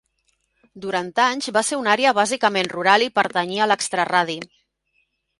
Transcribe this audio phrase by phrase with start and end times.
[0.85, 4.39] Durant anys va ser una àrea bàsicament rural i pertanyia a l'extraradi.